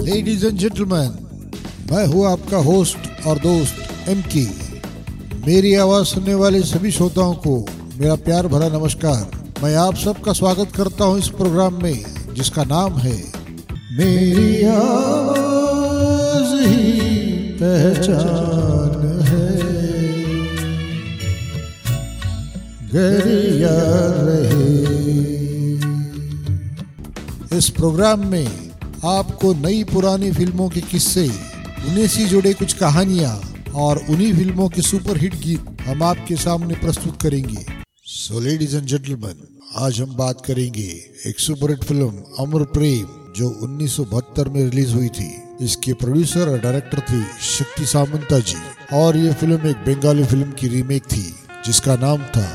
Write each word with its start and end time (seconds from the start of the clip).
Ladies 0.00 0.46
and 0.46 0.56
gentleman 0.58 1.12
मैं 1.92 2.06
हूँ 2.06 2.26
आपका 2.26 2.58
होस्ट 2.58 3.26
और 3.26 3.38
दोस्त 3.38 4.08
एम 4.08 4.20
की 4.34 4.46
मेरी 5.46 5.74
आवाज़ 5.74 6.06
सुनने 6.06 6.34
वाले 6.34 6.60
सभी 6.64 6.90
श्रोताओं 6.90 7.34
को 7.46 7.54
मेरा 8.00 8.14
प्यार 8.24 8.46
भरा 8.46 8.68
नमस्कार। 8.68 9.20
मैं 9.62 9.74
आप 9.76 9.94
सबका 9.94 10.32
स्वागत 10.32 10.72
करता 10.76 11.04
हूँ 11.04 11.18
इस 11.18 11.28
प्रोग्राम 11.38 11.82
में, 11.82 12.04
जिसका 12.34 12.64
नाम 12.64 12.98
है 12.98 13.16
मेरी 13.98 14.62
आवाज़ 14.66 16.52
ही 16.66 16.82
पहचान। 17.62 18.45
इस 27.56 27.68
प्रोग्राम 27.70 28.26
में 28.26 28.46
आपको 29.06 29.52
नई 29.54 29.82
पुरानी 29.84 30.30
फ़िल्मों 30.32 30.68
के 30.68 30.80
किस्से, 30.80 31.24
उन्हीं 31.88 32.06
से 32.06 32.24
जुड़े 32.24 32.52
कुछ 32.54 32.72
कहानियाँ 32.72 33.32
और 33.74 33.98
उन्हीं 34.10 34.32
फ़िल्मों 34.34 34.68
के 34.68 34.82
सुपरहिट 34.82 35.34
गीत 35.34 35.80
हम 35.86 36.02
आपके 36.02 36.36
सामने 36.36 36.74
प्रस्तुत 36.74 37.20
करेंगे। 37.22 37.64
सो 38.06 38.40
लेडीज़ 38.40 38.76
एंड 38.76 38.86
जेंटलमैन 38.86 39.46
आज 39.76 40.00
हम 40.00 40.14
बात 40.16 40.44
करेंगे 40.46 40.88
एक 41.26 41.40
सुपरहिट 41.40 41.84
फ़िल्म, 41.84 42.22
अमर 42.38 42.64
प्रेम, 42.74 43.06
जो 43.32 43.50
1972 43.62 44.48
में 44.48 44.62
रिलीज़ 44.62 44.94
हुई 44.94 45.08
थी। 45.08 45.30
इसके 45.64 45.92
प्रोड्यूसर 45.94 46.48
और 46.48 46.60
डायरेक्टर 46.60 47.00
थे 47.00 47.22
शक्ति 47.48 47.86
सामंता 47.86 48.38
जी 48.40 48.56
और 48.96 49.16
ये 49.16 49.32
फ़िल्म 49.32 49.66
एक 49.66 49.84
बंगाली 49.86 50.24
फ़िल्म 50.24 50.50
की 50.52 50.68
रीमेक 50.68 51.02
थी, 51.06 51.28
जिसका 51.66 51.96
नाम 51.96 52.22
था 52.36 52.48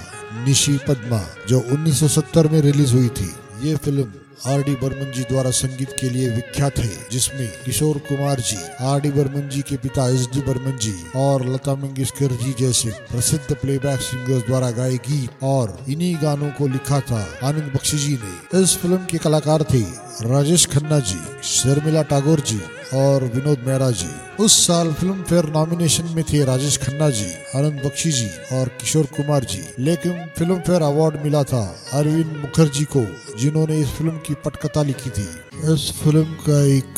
निशी 0.46 0.78
पद्मा, 0.88 1.26
जो 1.50 1.60
1970 1.60 2.52
में 2.52 2.62
रिलीज़ 2.62 2.94
हुई 2.94 3.10
थी। 3.10 3.34
ये 3.64 3.76
फ़िल्म 3.76 4.12
आर 4.48 4.62
डी 4.64 4.74
बर्मन 4.76 5.12
जी 5.12 5.24
द्वारा 5.24 5.50
संगीत 5.52 5.90
के 6.00 6.10
लिए 6.10 6.30
विख्यात 6.30 6.78
है, 6.80 7.10
जिसमें 7.12 7.48
किशोर 7.66 7.98
कुमार 8.08 8.40
जी, 8.40 8.58
आर 8.82 9.02
डी 9.02 9.10
बर्मन 9.12 9.50
जी 9.50 9.62
के 9.62 9.78
पिता 9.78 10.08
एस 10.10 10.28
डी 10.34 10.42
बर्मन 10.42 10.78
जी 10.78 10.94
और 11.16 11.46
लता 11.46 11.76
मंगेशकर 11.76 12.32
जी 12.36 12.54
जैसे 12.60 12.90
प्रसिद्ध 13.12 13.56
प्लेबैक 13.56 14.00
सिंगर्स 14.02 14.46
द्वारा 14.46 14.72
गाए 14.72 14.96
गीत 15.08 15.44
और 15.44 15.78
इन्हीं 15.90 16.16
गानों 16.22 16.50
को 16.52 16.68
लिखा 16.68 17.00
था 17.02 17.22
आनंद 17.44 17.72
बख्शी 17.76 17.98
जी 17.98 18.18
ने। 18.24 18.62
इस 18.62 18.78
फ़िल्म 18.78 19.06
के 19.06 19.18
कलाकार 19.18 19.64
थे 19.64 19.82
राजेश 20.26 20.66
खन्ना 20.66 21.00
जी। 21.02 21.20
शर्मिला 21.44 22.02
टागोर 22.02 22.40
जी 22.40 22.60
और 22.94 23.24
विनोद 23.24 23.64
मेहरा 23.68 23.92
जी। 23.92 24.44
उस 24.44 24.68
साल 24.68 24.94
फ़िल्म 24.94 25.24
फेयर 25.24 25.46
नॉमिनेशन 25.46 26.04
में 26.16 26.24
थे 26.24 26.46
राजेश 26.46 26.78
खन्ना 26.78 27.10
जी, 27.10 27.34
आनंद 27.56 27.82
बख्शी 27.86 28.12
जी 28.12 28.60
और 28.60 28.68
किशोर 28.68 29.06
कुमार 29.06 29.44
जी। 29.44 29.64
लेकिन 29.80 30.26
फ़िल्म 30.38 30.60
फेयर 30.60 30.82
अवार्ड 30.82 31.22
मिला 31.24 31.44
था 31.44 31.76
अरविंद 31.94 32.38
मुखर्जी 32.38 32.86
को, 32.98 33.36
जिन्होंने 33.38 33.80
इस 33.80 33.90
फ़िल्म 33.90 34.18
की 34.18 34.34
पटकथा 34.34 34.84
लिखी 34.84 35.10
थी। 35.10 35.28
इस 35.74 36.02
फ़िल्म 36.04 36.24
का 36.24 36.66
एक 36.66 36.94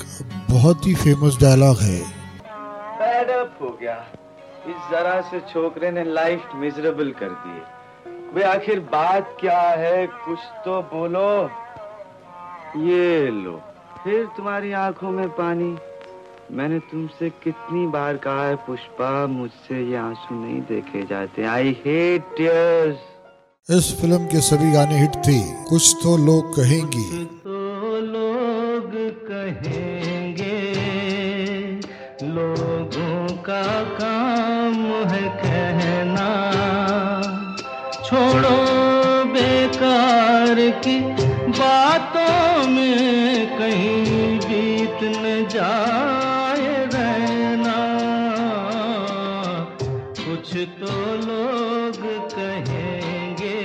बहुत 0.49 0.87
ही 0.87 0.95
फ़ेमस 0.95 1.37
डायलॉग 1.41 1.77
है। 1.77 2.23
हो 3.61 3.77
गया। 3.81 4.05
इस 4.67 4.91
जरा 4.91 5.21
से 5.21 5.39
छोकरे 5.39 5.91
ने 5.91 6.03
लाइफ 6.03 6.43
मिजरेबल 6.55 7.11
कर 7.11 7.29
दी 7.29 7.61
वे 8.35 8.43
आखिर 8.43 8.79
बात 8.79 9.37
क्या 9.39 9.59
है? 9.59 10.07
कुछ 10.07 10.39
तो 10.65 10.81
बोलो। 10.81 11.49
ये 12.89 13.27
लो। 13.27 13.61
फिर 14.03 14.25
तुम्हारी 14.37 14.71
आँखों 14.71 15.11
में 15.11 15.27
पानी। 15.29 15.75
मैंने 16.51 16.79
तुमसे 16.91 17.29
कितनी 17.43 17.85
बार 17.87 18.17
कहा 18.17 18.47
है 18.47 18.55
पुष्पा 18.65 19.11
मुझसे 19.27 19.79
ये 19.81 19.95
आँसू 19.97 20.35
नहीं 20.35 20.59
देखे 20.71 21.03
जाते। 21.09 21.43
आई 21.47 21.71
हेट 21.85 22.25
टीयर्स 22.37 22.97
इस 23.69 23.91
फ़िल्म 24.01 24.25
के 24.25 24.41
सभी 24.41 24.71
गाने 24.71 24.99
हिट 24.99 25.15
थे। 25.27 25.39
कुछ 25.69 25.95
तो 26.03 26.17
लोग 26.25 26.51
कहेंगे। 26.55 27.23
तो 27.43 27.99
लोग 28.07 28.91
कहेंगे 29.29 30.59
लोगों 32.25 33.27
का 33.47 33.63
काम 33.93 34.75
है 35.11 35.23
कहना। 35.39 36.29
छोड़ो 38.03 38.62
की 40.79 40.99
बातों 41.59 42.67
में 42.67 43.59
कहीं 43.59 44.39
बीत 44.39 44.99
न 45.03 45.47
जाए 45.49 46.85
रहना। 46.85 47.77
कुछ 50.19 50.53
तो 50.53 50.95
लोग 51.15 51.99
कहेंगे 52.33 53.57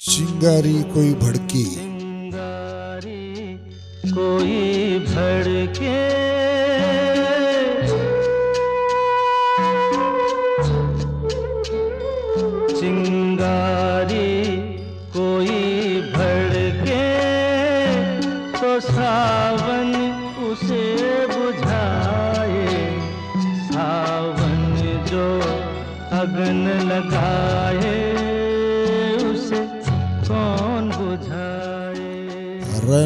चिंगारी 0.00 0.82
कोई 0.94 1.14
भड़की। 1.14 1.64
चिंगारी 1.64 3.22
कोई 4.06 4.98
भड़के। 4.98 6.19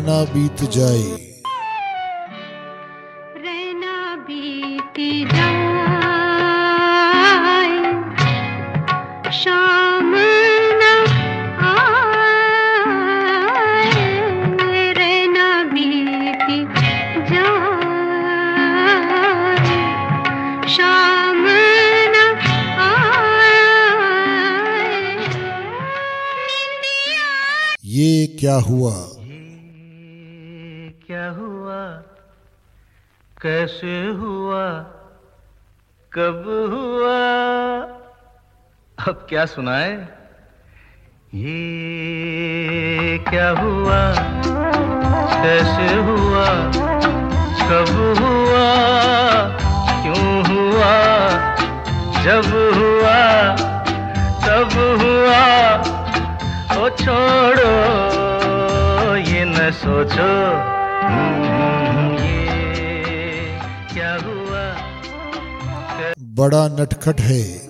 रहना 0.04 0.24
बीत 0.32 0.62
जाए। 0.70 1.04
रहना 3.44 4.16
बीत 4.26 4.98
जाए। 5.32 5.72
शाम 9.32 10.12
न 10.80 10.90
आए। 11.68 12.36
रहना 14.92 15.48
बीत 15.72 16.46
जाए। 17.30 18.44
शाम 20.68 21.42
न 22.12 22.16
आए। 22.90 23.56
निंदिया 26.52 27.26
ये 27.96 28.26
क्या 28.40 28.58
हुआ? 28.70 28.96
क्या 31.06 31.30
हुआ? 31.30 32.02
कैसे 33.42 34.06
हुआ? 34.06 34.78
कब 36.12 36.44
हुआ? 36.72 37.18
अब 39.08 39.26
क्या 39.28 39.46
सुनाए? 39.46 40.08
ये 41.34 43.18
क्या 43.28 43.50
हुआ? 43.50 44.14
कैसे 45.42 45.94
हुआ? 45.94 46.46
कब 47.68 47.90
हुआ? 48.20 48.68
क्यों 50.02 50.44
हुआ? 50.48 50.94
जब 52.22 52.46
हुआ? 52.74 53.20
तब 54.46 54.72
हुआ? 55.02 55.44
ओ 56.82 56.88
छोड़ो, 56.88 57.74
ये 59.16 59.44
न 59.44 59.70
सोचो। 59.70 60.83
बड़ा 66.18 66.68
नटखट 66.68 67.20
है। 67.20 67.63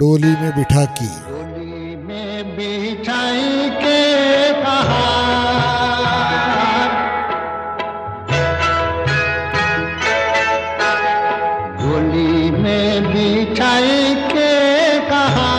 डोली 0.00 0.30
में 0.40 0.50
बिठा 0.56 0.84
की। 0.98 1.06
डोली 1.06 1.96
में 1.96 2.56
के 3.80 3.96
डोली 11.80 12.50
में 12.60 13.12
के 14.32 14.52
कहा 15.08 15.50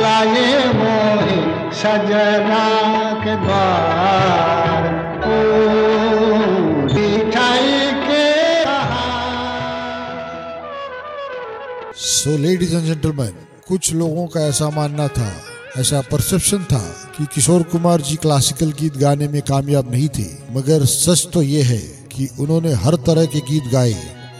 लाए 0.00 0.48
मोहे 0.80 1.38
सजना 1.82 2.64
के 3.24 3.36
द्वार। 3.36 4.59
सो 12.20 12.36
लेडीज़ 12.38 12.74
एंड 12.76 12.84
जेंटलमैन 12.84 13.36
कुछ 13.68 13.92
लोगों 13.92 14.26
का 14.26 14.40
ऐसा 14.40 14.68
मानना 14.70 15.06
था, 15.08 15.28
ऐसा 15.78 16.00
परसेप्शन 16.10 16.64
था 16.64 16.80
कि 17.16 17.24
किशोर 17.34 17.62
कुमार 17.62 18.00
जी 18.00 18.16
क्लासिकल 18.16 18.72
गीत 18.80 18.96
गाने 18.96 19.28
में 19.28 19.40
कामयाब 19.42 19.90
नहीं 19.90 20.08
थे। 20.08 20.26
मगर 20.52 20.84
सच 20.86 21.26
तो 21.32 21.42
ये 21.42 21.62
है 21.62 21.78
कि 22.12 22.28
उन्होंने 22.40 22.72
हर 22.82 22.96
तरह 23.06 23.26
के 23.26 23.40
गीत 23.50 23.70
गाए 23.72 23.94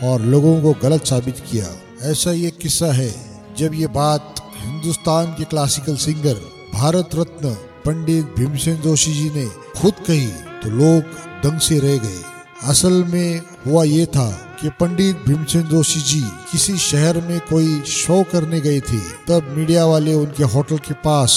और 0.04 0.22
लोगों 0.24 0.60
को 0.62 0.72
गलत 0.82 1.06
साबित 1.06 1.38
किया। 1.50 1.66
ऐसा 2.10 2.32
ये 2.32 2.50
किस्सा 2.62 2.92
है, 2.92 3.10
जब 3.58 3.74
ये 3.74 3.86
बात 3.94 4.34
हिंदुस्तान 4.56 5.34
के 5.34 5.44
क्लासिकल 5.44 5.96
सिंगर 5.98 6.34
भारत 6.74 7.14
रत्न, 7.14 7.56
पंडित 7.84 8.34
भीमसेन 8.38 8.80
जोशी 8.82 9.12
जी 9.12 9.30
ने 9.30 9.46
खुद 9.80 10.04
कही 10.06 10.26
तो 10.62 10.70
लोग 10.72 11.02
दंग 11.44 11.60
से 11.60 11.78
रह 11.78 11.96
गए। 11.98 12.22
असल 12.62 12.92
में 13.04 13.40
हुआ 13.66 13.82
ये 13.84 14.04
था 14.06 14.28
कि 14.60 14.68
पंडित 14.80 15.22
भीमसेन 15.26 15.62
जोशी 15.62 16.00
जी 16.02 16.20
किसी 16.50 16.76
शहर 16.78 17.20
में 17.20 17.38
कोई 17.40 17.80
शो 17.82 18.22
करने 18.32 18.60
गए 18.60 18.80
थे, 18.80 18.98
तब 19.28 19.54
मीडिया 19.56 19.84
वाले 19.86 20.14
उनके 20.14 20.44
होटल 20.44 20.78
के 20.78 20.94
पास 20.94 21.32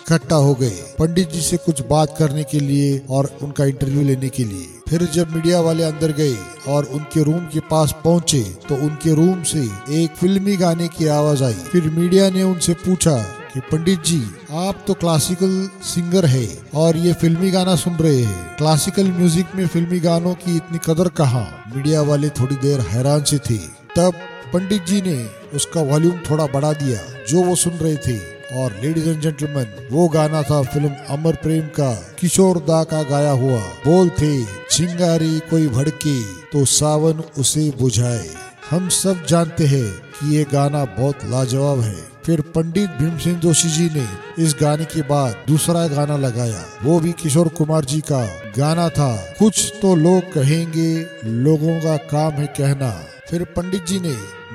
इकट्ठा 0.00 0.36
हो 0.36 0.54
गए। 0.54 0.70
पंडित 0.98 1.32
जी 1.32 1.40
से 1.40 1.56
कुछ 1.56 1.80
बात 1.86 2.14
करने 2.18 2.44
के 2.44 2.60
लिए 2.60 3.00
और 3.10 3.30
उनका 3.42 3.64
इंटरव्यू 3.64 4.02
लेने 4.02 4.28
के 4.28 4.44
लिए। 4.44 4.66
फिर 4.88 5.04
जब 5.14 5.34
मीडिया 5.34 5.60
वाले 5.60 5.82
अंदर 5.84 6.12
गए 6.12 6.36
और 6.68 6.84
उनके 6.84 7.22
रूम 7.22 7.44
के 7.46 7.60
पास 7.70 7.94
पहुँचे 8.04 8.42
तो 8.68 8.74
उनके 8.76 9.14
रूम 9.14 9.42
से 9.42 9.64
एक 10.02 10.16
फिल्मी 10.16 10.56
गाने 10.56 10.88
की 10.88 11.06
आवाज़ 11.08 11.44
आई। 11.44 11.54
फिर 11.72 11.90
मीडिया 11.90 12.30
ने 12.30 12.42
उनसे 12.42 12.74
पूछा 12.86 13.16
कि 13.54 13.60
पंडित 13.60 14.02
जी, 14.02 14.20
आप 14.52 14.84
तो 14.86 14.94
क्लासिकल 14.94 15.68
सिंगर 15.82 16.26
है 16.26 16.46
और 16.74 16.96
ये 16.96 17.12
फिल्मी 17.12 17.50
गाना 17.50 17.74
सुन 17.76 17.94
रहे 17.94 18.22
हैं। 18.22 18.56
क्लासिकल 18.56 19.10
म्यूज़िक 19.10 19.54
में 19.54 19.66
फिल्मी 19.66 20.00
गानों 20.00 20.34
की 20.34 20.56
इतनी 20.56 20.78
कदर 20.86 21.08
कहा? 21.08 21.44
मीडिया 21.76 22.02
वाले 22.02 22.28
थोड़ी 22.30 22.56
देर 22.56 22.80
हैरान 22.80 23.22
से 23.22 23.38
थे। 23.38 23.56
तब 23.96 24.14
पंडित 24.52 24.86
जी 24.86 25.00
ने 25.02 25.16
उसका 25.54 25.82
वॉल्यूम 25.82 26.18
थोड़ा 26.30 26.46
बढ़ा 26.46 26.72
दिया, 26.72 26.98
जो 27.28 27.42
वो 27.42 27.54
सुन 27.54 27.72
रहे 27.72 27.96
थे। 27.96 28.18
और 28.56 28.74
लेडीज़ 28.82 29.08
एंड 29.08 29.20
जेंटलमैन 29.20 29.88
वो 29.90 30.08
गाना 30.08 30.42
था 30.42 30.60
फ़िल्म 30.62 30.90
अमर 31.08 31.34
प्रेम 31.34 31.66
का, 31.76 31.92
किशोर 32.20 32.58
दा 32.58 32.82
का 32.84 33.02
गाया 33.02 33.30
हुआ। 33.30 33.60
बोल 33.84 34.08
थे, 34.10 34.44
चिंगारी 34.44 35.38
कोई 35.50 35.68
भड़के 35.68 36.20
तो 36.52 36.64
सावन 36.64 37.22
उसे 37.38 37.70
बुझाए। 37.80 38.28
हम 38.70 38.88
सब 38.88 39.24
जानते 39.26 39.66
हैं 39.66 39.86
कि 40.12 40.34
ये 40.36 40.42
गाना 40.44 40.84
बहुत 40.96 41.24
लाजवाब 41.24 41.80
है। 41.80 41.96
फिर 42.24 42.40
पंडित 42.54 42.88
भीमसेन 42.90 43.38
जोशी 43.40 43.68
जी 43.68 43.84
ने 43.90 44.06
इस 44.44 44.54
गाने 44.60 44.84
के 44.84 45.02
बाद 45.02 45.44
दूसरा 45.48 45.86
गाना 45.86 46.16
लगाया। 46.16 46.64
वो 46.82 46.98
भी 47.00 47.12
किशोर 47.12 47.48
कुमार 47.48 47.84
जी 47.84 48.00
का 48.00 48.20
गाना 48.56 48.88
था, 48.88 49.14
कुछ 49.38 49.72
तो 49.82 49.94
लोग 49.94 50.32
कहेंगे, 50.32 50.90
लोगों 51.24 51.78
का 51.80 51.96
काम 51.96 52.32
है 52.32 52.46
कहना। 52.58 52.90
फिर 53.30 53.44
पंडित 53.56 53.86
जी 53.86 54.00
ने 54.00 54.14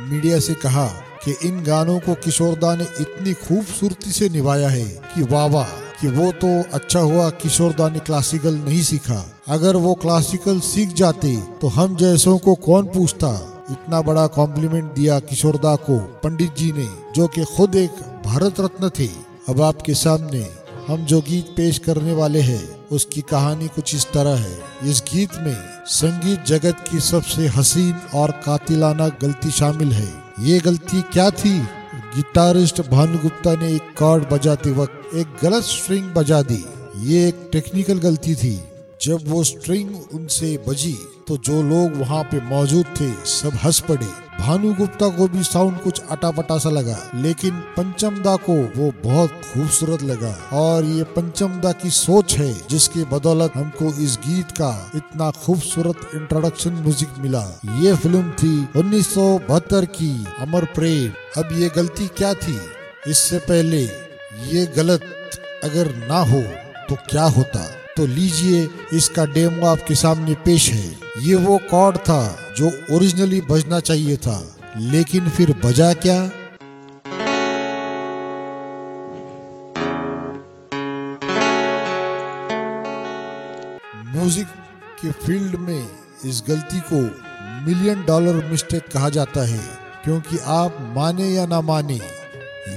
मीडिया 0.09 0.39
से 0.39 0.53
कहा 0.55 0.85
कि 1.23 1.35
इन 1.47 1.63
गानों 1.63 1.97
को 1.99 2.13
किशोरदा 2.15 2.75
ने 2.75 2.83
इतनी 3.01 3.33
खूबसूरती 3.39 4.11
से 4.11 4.29
निभाया 4.29 4.69
है 4.69 4.85
कि 5.15 5.23
वाह 5.23 5.45
वाह, 5.45 5.71
कि 6.01 6.07
वो 6.09 6.31
तो 6.33 6.51
अच्छा 6.73 6.99
हुआ 6.99 7.29
किशोरदा 7.41 7.89
ने 7.89 7.99
क्लासिकल 8.01 8.55
नहीं 8.55 8.81
सीखा। 8.83 9.23
अगर 9.47 9.75
वो 9.77 9.93
क्लासिकल 9.95 10.59
सीख 10.59 10.93
जाते 10.93 11.35
तो 11.61 11.67
हम 11.69 11.95
जैसों 11.95 12.37
को 12.37 12.55
कौन 12.61 12.85
पूछता? 12.87 13.31
इतना 13.71 14.01
बड़ा 14.01 14.27
कॉम्प्लीमेंट 14.27 14.93
दिया 14.93 15.19
किशोरदा 15.19 15.75
को, 15.75 15.99
पंडित 15.99 16.55
जी 16.55 16.71
ने, 16.71 16.87
जो 17.15 17.27
कि 17.27 17.43
खुद 17.43 17.75
एक 17.75 17.91
भारत 18.25 18.59
रत्न 18.59 18.89
थे। 18.89 19.07
अब 19.49 19.61
आपके 19.61 19.93
सामने 19.93 20.49
हम 20.87 21.05
जो 21.05 21.21
गीत 21.21 21.45
पेश 21.57 21.77
करने 21.79 22.13
वाले 22.13 22.39
हैं, 22.39 22.87
उसकी 22.91 23.21
कहानी 23.21 23.67
कुछ 23.67 23.95
इस 23.95 24.05
तरह 24.11 24.35
है। 24.35 24.59
इस 24.83 25.03
गीत 25.13 25.29
में 25.35 25.57
संगीत 25.85 26.43
जगत 26.43 26.75
की 26.91 26.99
सबसे 26.99 27.47
हसीन 27.47 27.95
और 28.15 28.31
कातिलाना 28.31 29.07
गलती 29.07 29.51
शामिल 29.51 29.91
है। 29.91 30.13
ये 30.39 30.59
गलती 30.59 31.01
क्या 31.01 31.29
थी? 31.29 31.59
गिटारिस्ट 32.15 32.81
भानुगुप्ता 32.81 33.55
ने 33.55 33.73
एक 33.73 33.95
कॉर्ड 33.99 34.23
बजाते 34.29 34.71
वक्त 34.71 35.15
एक 35.15 35.27
गलत 35.41 35.63
स्ट्रिंग 35.63 36.13
बजा 36.13 36.41
दी। 36.41 36.65
ये 36.97 37.27
एक 37.27 37.49
टेक्निकल 37.51 37.97
गलती 37.97 38.35
थी। 38.35 38.63
जब 39.01 39.27
वो 39.27 39.43
स्ट्रिंग 39.43 39.95
उनसे 40.13 40.57
बजी 40.67 40.93
तो 41.27 41.37
जो 41.37 41.61
लोग 41.61 41.95
वहाँ 41.97 42.23
पे 42.23 42.39
मौजूद 42.41 42.85
थे, 42.99 43.11
सब 43.25 43.57
हंस 43.63 43.79
पड़े। 43.79 44.05
भानु 44.39 44.73
गुप्ता 44.73 45.07
को 45.09 45.27
भी 45.27 45.43
साउंड 45.43 45.79
कुछ 45.79 46.01
अटापटा 46.11 46.57
सा 46.57 46.69
लगा, 46.69 46.97
लेकिन 47.15 47.59
पंचमदा 47.77 48.35
को 48.35 48.53
वो 48.77 48.91
बहुत 49.03 49.41
खूबसूरत 49.43 50.03
लगा। 50.03 50.31
और 50.53 50.85
ये 50.85 51.03
पंचमदा 51.15 51.71
की 51.71 51.89
सोच 51.89 52.37
है, 52.37 52.53
जिसके 52.69 53.03
बदौलत 53.05 53.55
हमको 53.55 53.93
इस 54.03 54.17
गीत 54.17 54.51
का 54.51 54.71
इतना 54.95 55.29
खूबसूरत 55.37 56.09
इंट्रोडक्शन 56.15 56.73
म्यूज़िक 56.73 57.17
मिला। 57.19 57.43
ये 57.81 57.95
फ़िल्म 57.95 58.31
थी 58.31 58.55
1972 58.75 59.85
की 59.91 60.11
अमर 60.39 60.65
प्रेम। 60.75 61.11
अब 61.37 61.59
ये 61.59 61.69
गलती 61.75 62.07
क्या 62.07 62.33
थी? 62.33 62.59
इससे 63.07 63.37
पहले 63.39 63.83
ये 64.49 64.65
गलत 64.77 65.01
अगर 65.63 65.95
ना 66.07 66.19
हो 66.23 66.41
तो 66.89 66.95
क्या 67.09 67.23
होता? 67.29 67.65
तो 67.97 68.05
लीजिए, 68.05 68.67
इसका 68.93 69.25
डेमो 69.25 69.65
आपके 69.67 69.95
सामने 69.95 70.33
पेश 70.45 70.69
है। 70.71 71.23
ये 71.23 71.35
वो 71.37 71.57
कॉर्ड 71.71 71.97
था 71.97 72.21
जो 72.57 72.71
ओरिजिनली 72.95 73.41
बजना 73.41 73.79
चाहिए 73.79 74.15
था। 74.17 74.37
लेकिन 74.77 75.29
फिर 75.29 75.51
बजा 75.65 75.91
क्या? 75.95 76.15
म्यूज़िक 84.13 84.47
के 85.01 85.11
फ़ील्ड 85.11 85.55
में 85.59 85.87
इस 86.25 86.43
गलती 86.47 86.79
को 86.91 87.01
मिलियन 87.67 88.03
डॉलर 88.05 88.43
मिस्टेक 88.45 88.87
कहा 88.93 89.09
जाता 89.09 89.45
है, 89.47 89.61
क्योंकि 90.03 90.37
आप 90.55 90.77
माने 90.95 91.29
या 91.29 91.45
ना 91.45 91.61
माने, 91.61 91.99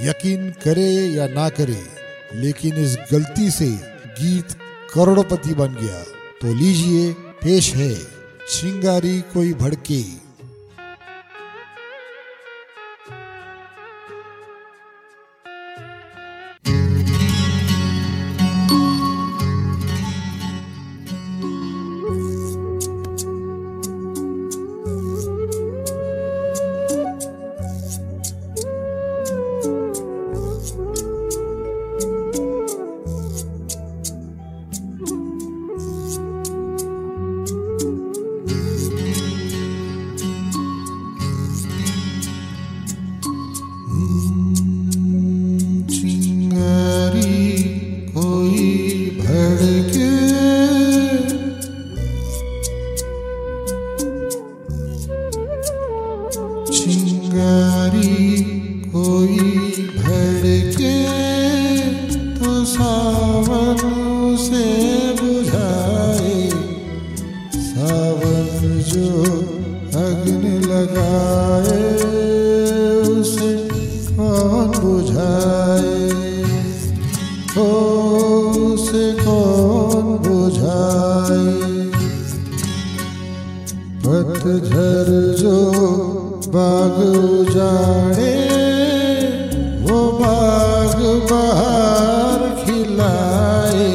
यकीन 0.03 0.49
करे 0.63 0.89
या 1.07 1.27
ना 1.33 1.49
करे, 1.51 1.81
लेकिन 2.35 2.75
इस 2.75 2.97
गलती 3.11 3.49
से 3.51 3.69
गीत 4.21 4.57
करोड़पति 4.93 5.53
बन 5.53 5.67
गया। 5.67 6.03
तो 6.41 6.53
लीजिए 6.53 7.13
पेश 7.13 7.75
है। 7.75 7.95
सिंगारी 8.47 9.21
कोई 9.21 9.53
भड़के। 9.53 10.26
उसे 78.97 79.13
कौन 79.13 80.05
बुझाए? 80.25 81.45
पतझर 84.03 85.09
जो 85.39 85.57
बाग 86.47 86.97
उजाड़े 87.15 88.33
वो 89.83 89.99
बाग 90.11 91.01
बहार 91.31 92.39
खिलाए। 92.65 93.91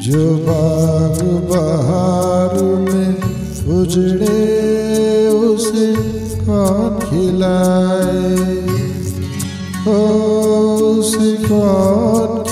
जो 0.00 0.24
बाग 0.48 1.22
बहार 1.50 2.62
में 2.62 3.14
उजड़े, 3.78 4.38
उसे 5.28 5.94
कौन 6.46 6.98
खिलाए? 6.98 8.49
उसे 10.90 11.30
कौन 11.48 12.42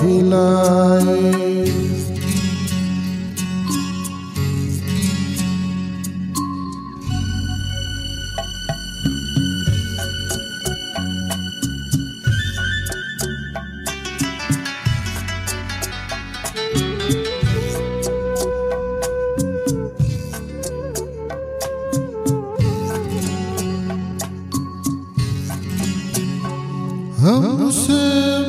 हमसे 27.18 27.94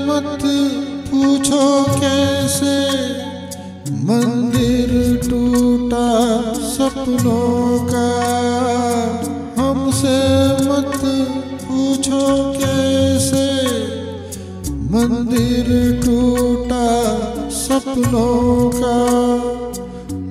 मत 0.06 0.40
पूछो 1.12 1.84
कैसे। 2.00 2.76
मंदिर 3.92 5.22
टूटा 5.30 6.08
सपनों 6.54 7.80
का। 7.86 8.10
हमसे 9.62 10.18
मत 10.54 11.02
पूछो 11.64 12.54
कैसे। 12.54 13.48
मंदिर 14.70 16.02
टूटा 16.06 16.88
सपनों 17.50 18.70
का। 18.70 18.98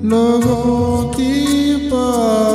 लोगों 0.08 1.04
की 1.08 1.76
बात 1.76 2.47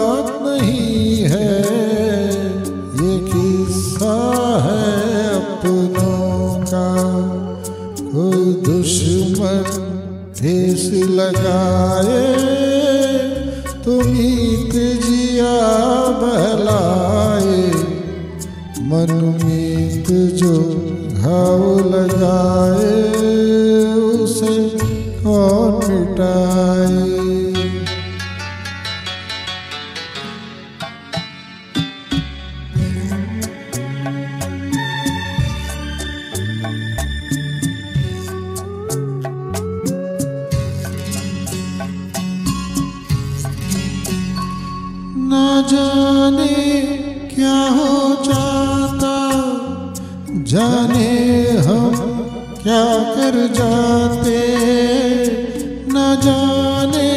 जाने 56.53 57.11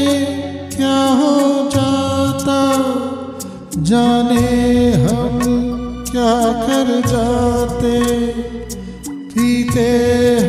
क्या 0.71 0.99
हो 1.19 1.33
जाता? 1.71 2.61
जाने 3.91 4.47
हम 5.03 5.39
क्या 6.11 6.37
कर 6.63 6.89
जाते? 7.07 7.95
पीते 9.35 9.89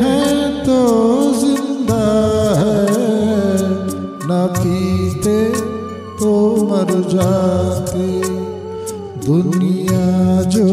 हैं 0.02 0.36
तो 0.64 0.78
ज़िंदा 1.34 2.06
है, 2.60 2.76
न 4.28 4.40
पीते 4.58 5.38
तो 6.20 6.32
मर 6.70 6.92
जाते। 7.14 8.06
दुनिया 9.26 10.06
जो 10.48 10.66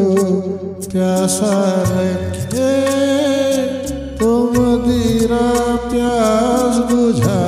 प्यासा 0.90 1.56
रखे 1.90 2.74
तो 4.18 4.30
मदिरा 4.52 5.48
प्यास 5.90 6.78
बुझाए 6.92 7.45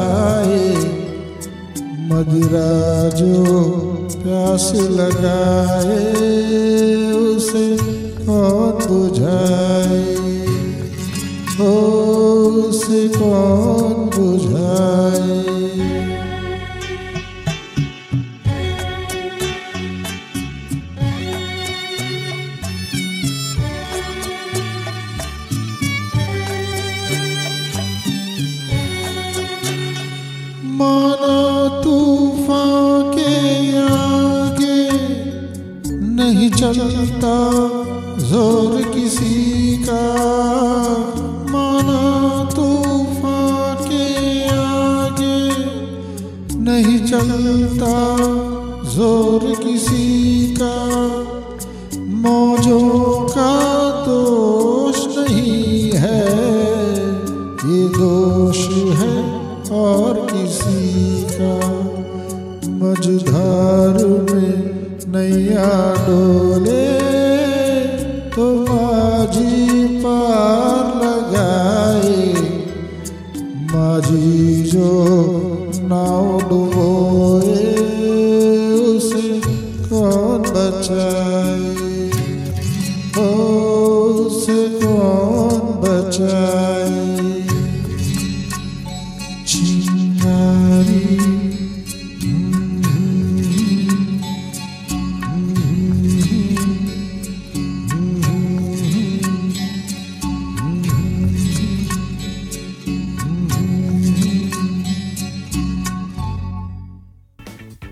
मदिरा 2.28 3.10
जो 3.10 3.44
प्यास 4.24 4.72
लगाए 4.76 6.12
उसे 7.14 7.78
कौन 8.26 8.88
बुझाए? 8.88 10.16
ओ 11.62 11.72
उसे 12.70 13.08
कौन 13.08 13.94
बुझाए? 14.18 14.47
चलता 36.58 37.34
ज़ोर 38.20 38.82
किसी 38.94 39.78
का। 39.84 40.00
माना 41.52 42.00
तूफ़ान 42.56 43.84
के 43.84 44.08
आगे 44.50 45.38
नहीं 46.62 47.00
चलता 47.06 47.94
ज़ोर 48.96 49.46
किसी 49.64 50.56
का। 50.62 50.74
मौजों 52.26 53.17
बचाए। 80.58 81.74
ओ 83.18 83.28
उसे 84.28 84.80
कौन 84.80 85.60
बचाए? 85.82 87.48
चिंगारी। 89.48 91.08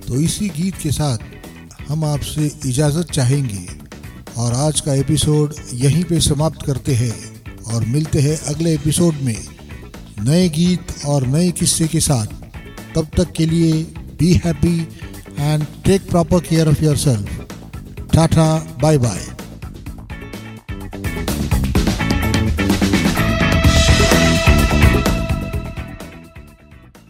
तो 0.07 0.15
इसी 0.15 0.50
गीत 0.50 0.75
के 0.84 0.91
साथ 0.91 1.17
हम 1.87 2.05
आपसे 2.05 2.51
इजाज़त 2.65 3.11
चाहेंगे 3.11 3.67
और 4.37 4.53
आज 4.53 4.81
का 4.81 4.93
एपिसोड 4.93 5.53
यहीं 5.73 6.03
पे 6.03 6.19
समाप्त 6.19 6.65
करते 6.65 6.95
हैं 6.95 7.43
और 7.73 7.85
मिलते 7.85 8.19
हैं 8.19 8.37
अगले 8.37 8.73
एपिसोड 8.73 9.13
में 9.13 9.47
नए 10.19 10.49
गीत 10.49 11.05
और 11.05 11.27
नए 11.27 11.51
किस्से 11.51 11.87
के 11.87 11.99
साथ। 11.99 12.27
तब 12.95 13.07
तक 13.17 13.31
के 13.31 13.45
लिए 13.45 13.83
be 14.19 14.33
happy 14.45 14.87
and 15.39 15.65
take 15.85 16.09
proper 16.09 16.39
care 16.39 16.67
of 16.67 16.83
your 16.83 16.97
self 16.97 17.47
tata 18.13 18.77
bye 18.81 18.97
bye 18.97 19.34